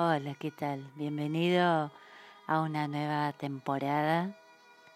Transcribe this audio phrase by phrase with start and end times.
[0.00, 0.88] Hola, ¿qué tal?
[0.94, 1.90] Bienvenido
[2.46, 4.38] a una nueva temporada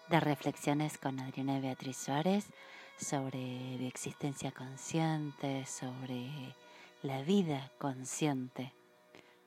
[0.07, 2.45] de reflexiones con Adriana y Beatriz Suárez
[2.95, 6.55] sobre bioexistencia consciente, sobre
[7.01, 8.71] la vida consciente,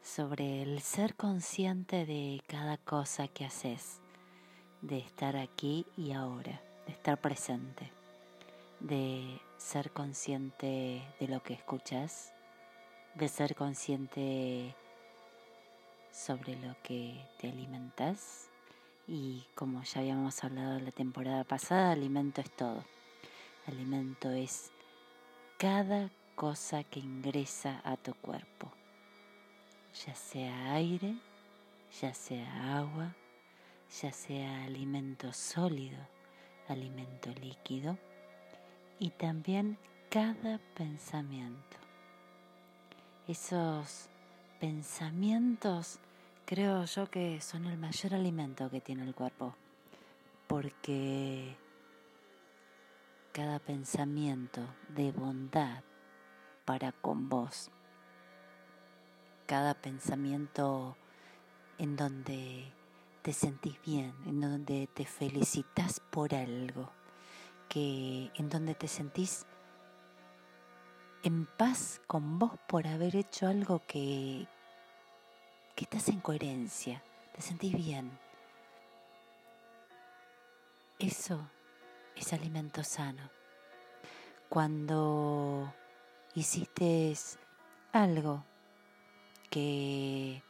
[0.02, 4.02] sobre el ser consciente de cada cosa que haces,
[4.82, 7.90] de estar aquí y ahora, de estar presente,
[8.80, 12.34] de ser consciente de lo que escuchas,
[13.14, 14.76] de ser consciente
[16.16, 18.48] sobre lo que te alimentas
[19.06, 22.82] y como ya habíamos hablado la temporada pasada, alimento es todo.
[23.66, 24.70] Alimento es
[25.58, 28.72] cada cosa que ingresa a tu cuerpo,
[30.06, 31.16] ya sea aire,
[32.00, 33.14] ya sea agua,
[34.00, 35.98] ya sea alimento sólido,
[36.68, 37.98] alimento líquido
[38.98, 39.76] y también
[40.10, 41.76] cada pensamiento.
[43.28, 44.08] Esos
[44.60, 45.98] pensamientos
[46.46, 49.54] creo yo que son el mayor alimento que tiene el cuerpo,
[50.46, 51.56] porque
[53.32, 55.82] cada pensamiento de bondad
[56.64, 57.70] para con vos,
[59.46, 60.96] cada pensamiento
[61.78, 62.72] en donde
[63.22, 66.92] te sentís bien, en donde te felicitas por algo,
[67.68, 69.46] que en donde te sentís
[71.24, 74.46] en paz con vos por haber hecho algo que,
[75.76, 77.02] que estás en coherencia,
[77.34, 78.18] te sentís bien.
[80.98, 81.50] Eso
[82.16, 83.30] es alimento sano.
[84.48, 85.72] Cuando
[86.34, 87.14] hiciste
[87.92, 88.42] algo
[89.50, 90.42] que,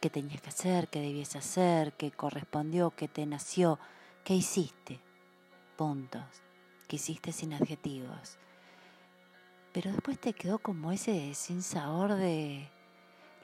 [0.00, 3.78] que tenías que hacer, que debías hacer, que correspondió, que te nació,
[4.24, 4.98] ¿qué hiciste?
[5.76, 6.24] Puntos.
[6.88, 8.38] Que hiciste sin adjetivos.
[9.72, 12.68] Pero después te quedó como ese sin sabor de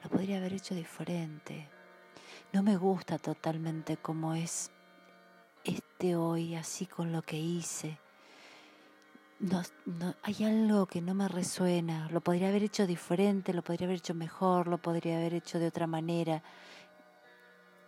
[0.03, 1.67] lo podría haber hecho diferente.
[2.53, 4.71] No me gusta totalmente como es
[5.63, 7.97] este hoy, así con lo que hice.
[9.39, 9.63] No,
[10.21, 12.09] hay algo que no me resuena.
[12.11, 15.67] Lo podría haber hecho diferente, lo podría haber hecho mejor, lo podría haber hecho de
[15.67, 16.43] otra manera.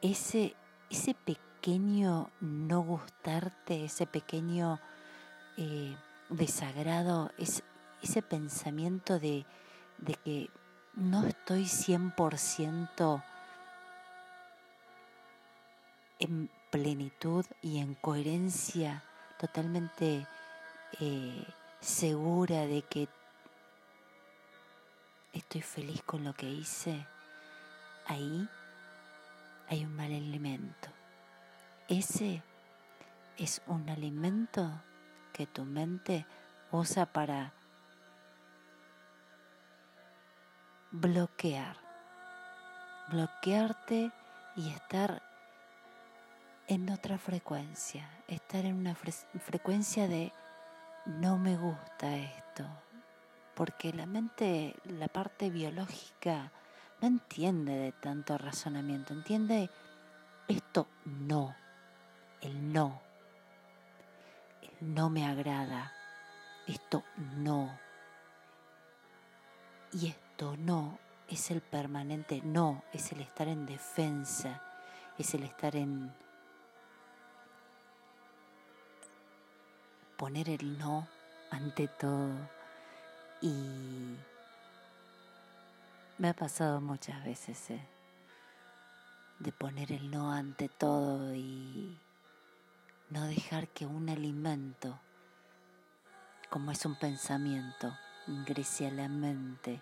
[0.01, 0.55] Ese,
[0.89, 4.79] ese pequeño no gustarte, ese pequeño
[5.57, 5.95] eh,
[6.29, 7.63] desagrado, es,
[8.01, 9.45] ese pensamiento de,
[9.99, 10.49] de que
[10.95, 13.23] no estoy 100%
[16.19, 19.03] en plenitud y en coherencia,
[19.39, 20.25] totalmente
[20.99, 21.45] eh,
[21.79, 23.07] segura de que
[25.33, 27.05] estoy feliz con lo que hice,
[28.05, 28.47] ahí
[29.67, 30.89] hay un mal alimento.
[31.87, 32.43] Ese
[33.37, 34.71] es un alimento
[35.33, 36.25] que tu mente
[36.71, 37.53] usa para
[40.93, 41.75] bloquear,
[43.09, 44.11] bloquearte
[44.55, 45.23] y estar
[46.67, 50.31] en otra frecuencia, estar en una frecuencia de
[51.07, 52.67] no me gusta esto,
[53.55, 56.51] porque la mente, la parte biológica,
[57.01, 59.71] no entiende de tanto razonamiento, entiende
[60.47, 61.55] esto no,
[62.39, 63.01] el no,
[64.61, 65.91] el no me agrada,
[66.67, 67.79] esto no.
[69.91, 70.07] Y
[70.51, 70.99] no
[71.29, 74.61] es el permanente no, es el estar en defensa,
[75.17, 76.13] es el estar en
[80.17, 81.07] poner el no
[81.49, 82.33] ante todo.
[83.41, 84.15] Y
[86.17, 87.87] me ha pasado muchas veces eh,
[89.39, 91.97] de poner el no ante todo y
[93.09, 94.99] no dejar que un alimento,
[96.49, 97.93] como es un pensamiento,
[98.27, 99.81] ingrese a la mente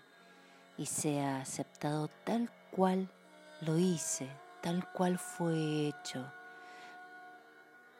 [0.81, 3.07] y sea aceptado tal cual
[3.61, 4.27] lo hice,
[4.61, 6.25] tal cual fue hecho,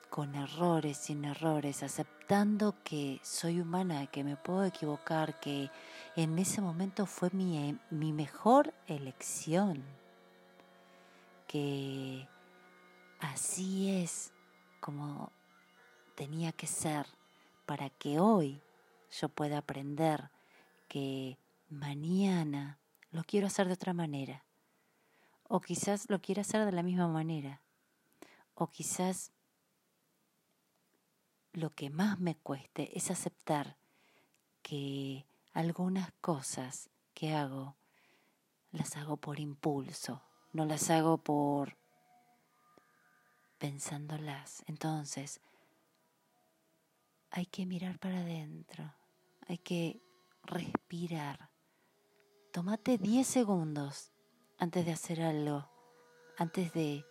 [0.10, 5.70] con errores, sin errores, aceptando que soy humana, que me puedo equivocar, que
[6.16, 9.84] en ese momento fue mi, mi mejor elección,
[11.48, 12.28] que
[13.20, 14.34] así es
[14.80, 15.32] como
[16.16, 17.06] tenía que ser
[17.68, 18.60] para que hoy
[19.12, 20.32] yo pueda aprender
[20.88, 21.38] que
[21.72, 22.80] mañana
[23.12, 24.46] lo quiero hacer de otra manera.
[25.44, 27.62] O quizás lo quiero hacer de la misma manera.
[28.54, 29.32] O quizás
[31.54, 33.78] lo que más me cueste es aceptar
[34.62, 37.76] que algunas cosas que hago
[38.72, 40.22] las hago por impulso,
[40.54, 41.76] no las hago por
[43.58, 44.64] pensándolas.
[44.68, 45.42] Entonces,
[47.32, 48.94] hay que mirar para adentro,
[49.48, 50.02] hay que
[50.44, 51.51] respirar
[52.52, 54.12] Tómate 10 segundos
[54.58, 55.70] antes de hacer algo,
[56.38, 57.06] antes de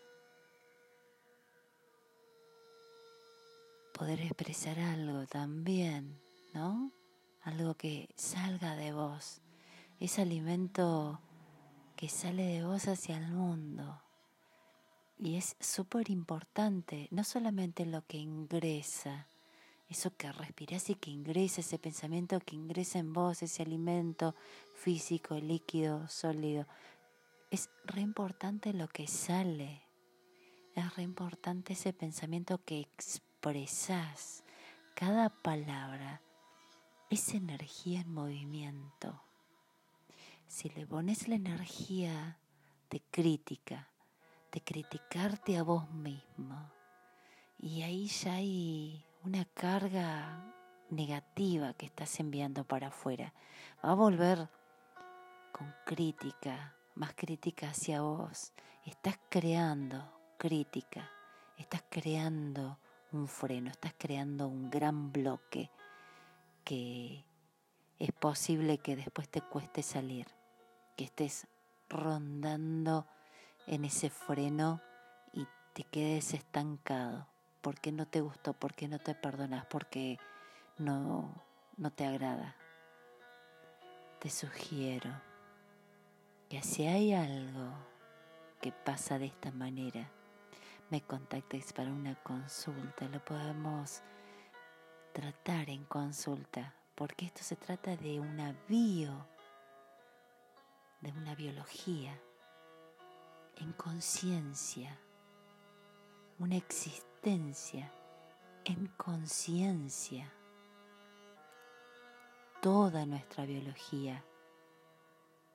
[3.95, 6.21] poder expresar algo también,
[6.53, 6.93] ¿no?
[7.41, 9.41] Algo que salga de vos,
[9.99, 11.23] ese alimento
[11.97, 14.03] que sale de vos hacia el mundo.
[15.17, 19.27] Y es súper importante, no solamente lo que ingresa,
[19.91, 24.37] eso que respirás y que ingresa, ese pensamiento que ingresa en vos, ese alimento
[24.75, 26.67] físico, líquido, sólido.
[27.51, 29.83] Es re importante lo que sale.
[30.77, 34.45] Es re importante ese pensamiento que expresás.
[34.95, 36.23] Cada palabra
[37.11, 39.21] es energía en movimiento.
[40.47, 42.39] Si le pones la energía
[42.91, 43.89] de crítica,
[44.53, 46.71] de criticarte a vos mismo,
[47.59, 50.55] y ahí ya hay una carga
[50.89, 53.35] negativa que estás enviando para afuera.
[53.85, 54.49] Va a volver
[55.53, 58.53] con crítica, más crítica hacia vos.
[58.87, 60.03] Estás creando
[60.39, 61.11] crítica,
[61.59, 62.79] estás creando
[63.13, 65.71] un freno, estás creando un gran bloque
[66.65, 67.25] que
[67.99, 70.29] es posible que después te cueste salir,
[70.97, 71.47] que estés
[71.91, 73.07] rondando
[73.67, 74.81] en ese freno
[75.35, 77.27] y te quedes estancado
[77.61, 80.19] porque no te gustó, porque no te perdonas, porque
[80.79, 81.35] no,
[81.77, 82.57] no te agrada.
[84.19, 85.11] Te sugiero
[86.49, 87.73] que si hay algo
[88.61, 90.11] que pasa de esta manera,
[90.91, 93.07] me contactes para una consulta.
[93.09, 94.03] Lo podemos
[95.13, 99.27] tratar en consulta, porque esto se trata de una bio,
[101.01, 102.19] de una biología,
[103.57, 104.99] en conciencia,
[106.39, 110.33] una existencia en conciencia.
[112.63, 114.25] Toda nuestra biología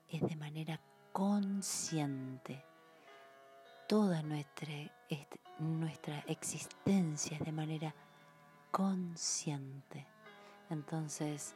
[0.08, 0.80] es de manera
[1.12, 2.64] consciente.
[3.88, 4.74] Toda nuestra,
[5.58, 7.96] nuestra existencia es de manera
[8.70, 10.06] consciente.
[10.70, 11.56] Entonces,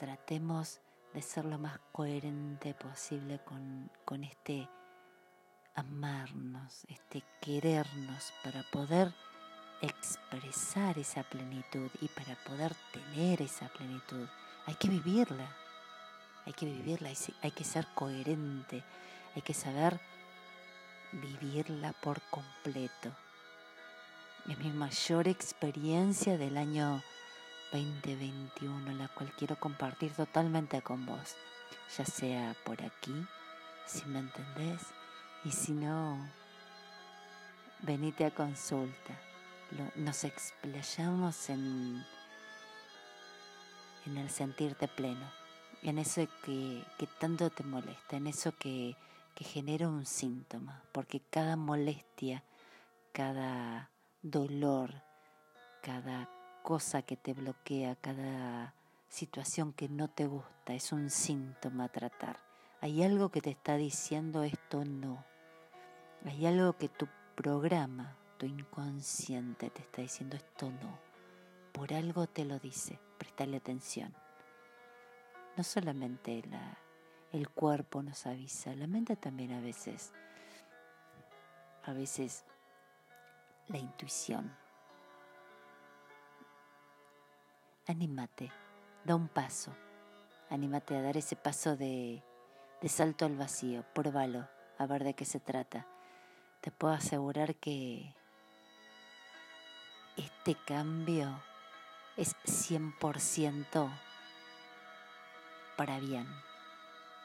[0.00, 0.80] tratemos
[1.12, 4.68] de ser lo más coherente posible con, con este
[5.74, 9.12] amarnos, este querernos para poder
[9.80, 14.26] expresar esa plenitud y para poder tener esa plenitud.
[14.66, 15.48] Hay que vivirla,
[16.46, 17.10] hay que vivirla,
[17.42, 18.82] hay que ser coherente,
[19.34, 20.00] hay que saber
[21.12, 23.10] vivirla por completo.
[24.48, 27.02] Es mi mayor experiencia del año
[27.72, 31.34] 2021, la cual quiero compartir totalmente con vos,
[31.96, 33.26] ya sea por aquí,
[33.86, 34.80] si me entendés,
[35.44, 36.18] y si no,
[37.82, 39.18] venite a consulta.
[39.96, 42.04] Nos explayamos en,
[44.06, 45.30] en el sentirte pleno,
[45.82, 48.96] en eso que, que tanto te molesta, en eso que,
[49.34, 52.44] que genera un síntoma, porque cada molestia,
[53.12, 53.90] cada
[54.22, 55.02] dolor,
[55.82, 56.28] cada
[56.62, 58.74] cosa que te bloquea, cada
[59.08, 62.38] situación que no te gusta, es un síntoma a tratar.
[62.80, 65.24] Hay algo que te está diciendo esto no.
[66.26, 70.98] Hay algo que tu programa, tu inconsciente te está diciendo esto no.
[71.72, 74.14] Por algo te lo dice, prestale atención.
[75.56, 76.78] No solamente la,
[77.30, 80.14] el cuerpo nos avisa, la mente también a veces.
[81.84, 82.46] A veces
[83.66, 84.56] la intuición.
[87.86, 88.50] Anímate,
[89.04, 89.76] da un paso.
[90.48, 92.22] Anímate a dar ese paso de,
[92.80, 93.84] de salto al vacío.
[93.92, 95.86] Pruébalo, a ver de qué se trata
[96.64, 98.14] te puedo asegurar que
[100.16, 101.38] este cambio
[102.16, 103.90] es 100%
[105.76, 106.26] para bien.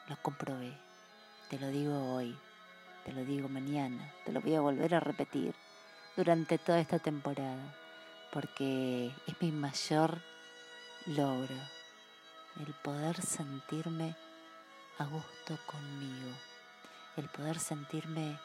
[0.08, 0.76] Lo comprobé.
[1.48, 2.38] Te lo digo hoy,
[3.06, 5.54] te lo digo mañana, te lo voy a volver a repetir
[6.18, 7.74] durante toda esta temporada,
[8.34, 10.20] porque es mi mayor
[11.06, 11.56] logro,
[12.58, 14.14] el poder sentirme
[14.98, 16.30] a gusto conmigo,
[17.16, 18.38] el poder sentirme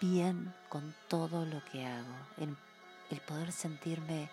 [0.00, 2.56] bien con todo lo que hago, el,
[3.10, 4.30] el poder sentirme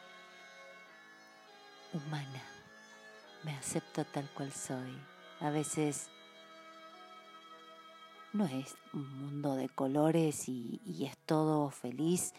[1.93, 2.43] humana.
[3.43, 4.97] Me acepto tal cual soy.
[5.39, 6.09] A veces
[8.33, 12.33] no es un mundo de colores y, y, es todo feliz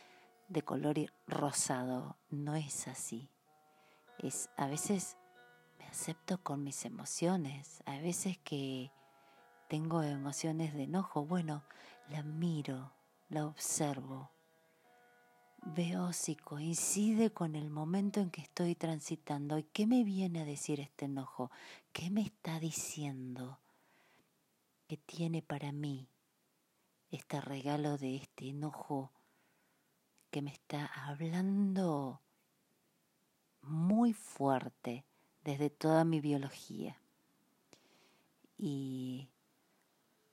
[0.49, 2.17] de color rosado.
[2.31, 3.29] No es así.
[4.19, 5.17] Es a veces
[5.79, 7.83] me acepto con mis emociones.
[7.85, 8.93] A veces que
[9.69, 11.65] tengo emociones de enojo, bueno,
[12.09, 12.93] la miro,
[13.33, 14.31] la observo,
[15.63, 20.45] veo si coincide con el momento en que estoy transitando y qué me viene a
[20.45, 21.51] decir este enojo,
[21.95, 23.59] qué me está diciendo,
[24.87, 26.11] que tiene para mí
[27.11, 29.11] este regalo de este enojo
[30.31, 32.21] que me está hablando
[33.63, 35.07] muy fuerte
[35.43, 37.01] desde toda mi biología.
[38.59, 39.31] Y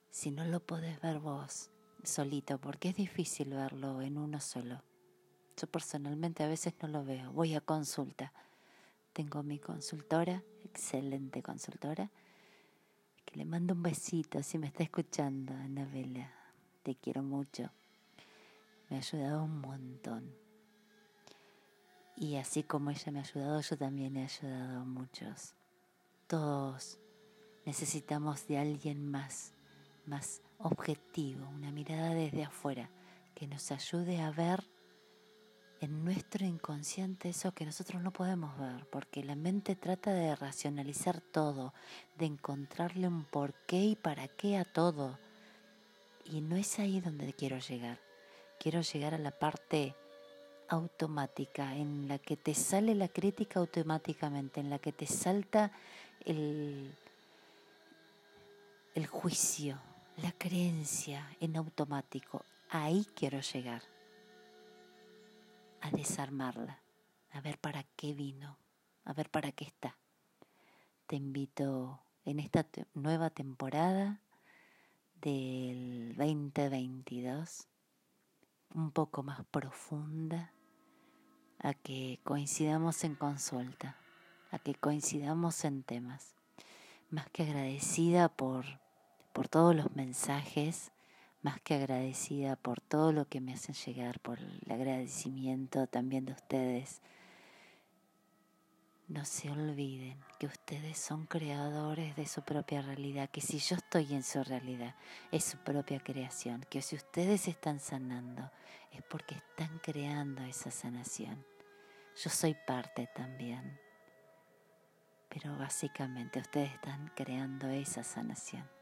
[0.10, 1.72] si no lo podés ver vos
[2.04, 4.82] solito, porque es difícil verlo en uno solo.
[5.58, 8.32] Yo personalmente a veces no lo veo, voy a consulta.
[9.14, 12.10] Tengo mi consultora, excelente consultora,
[13.26, 16.32] que le mando un besito si me está escuchando, Anabela.
[16.84, 17.70] Te quiero mucho.
[18.90, 20.34] Me ha ayudado un montón.
[22.16, 25.54] Y así como ella me ha ayudado, yo también he ayudado a muchos.
[26.28, 27.00] Todos
[27.66, 29.54] necesitamos de alguien más,
[30.06, 32.90] más objetivo, una mirada desde afuera,
[33.34, 34.64] que nos ayude a ver
[35.82, 41.22] en nuestro inconsciente eso que nosotros no podemos ver, porque la mente trata de racionalizar
[41.22, 41.74] todo,
[42.18, 45.18] de encontrarle un porqué y para qué a todo.
[46.26, 48.00] Y no es ahí donde quiero llegar.
[48.60, 49.96] Quiero llegar a la parte
[50.68, 55.72] automática, en la que te sale la crítica automáticamente, en la que te salta
[56.26, 56.94] el,
[58.96, 59.80] el juicio,
[60.22, 62.44] la creencia en automático.
[62.70, 63.84] Ahí quiero llegar,
[65.82, 66.80] a desarmarla,
[67.32, 68.58] a ver para qué vino,
[69.06, 69.98] a ver para qué está.
[71.08, 74.22] Te invito en esta nueva temporada
[75.22, 77.68] del 2022,
[78.74, 80.52] un poco más profunda,
[81.60, 83.98] a que coincidamos en consulta,
[84.52, 86.36] a que coincidamos en temas.
[87.10, 88.66] Más que agradecida por,
[89.40, 90.92] por todos los mensajes,
[91.44, 96.34] más que agradecida por todo lo que me hacen llegar, por el agradecimiento también de
[96.34, 97.02] ustedes.
[99.08, 104.14] No se olviden que ustedes son creadores de su propia realidad, que si yo estoy
[104.14, 104.96] en su realidad,
[105.32, 108.52] es su propia creación, que si ustedes están sanando,
[108.92, 111.46] es porque están creando esa sanación.
[112.22, 113.80] Yo soy parte también.
[115.30, 118.79] Pero básicamente ustedes están creando esa sanación.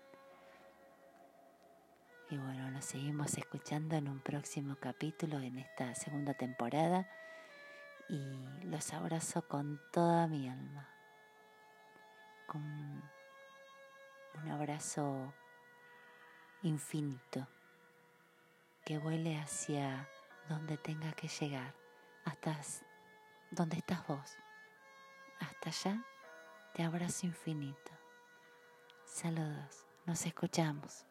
[2.30, 7.10] Y bueno, nos seguimos escuchando en un próximo capítulo en esta segunda temporada.
[8.10, 10.90] Y los abrazo con toda mi alma.
[12.46, 12.62] Con
[14.36, 15.34] un abrazo
[16.64, 17.48] infinito
[18.84, 20.10] que vuele hacia
[20.50, 21.74] donde tenga que llegar,
[22.26, 22.60] hasta
[23.52, 24.38] donde estás vos.
[25.40, 26.04] Hasta allá
[26.74, 27.92] te abrazo infinito.
[29.06, 31.06] Saludos, nos escuchamos.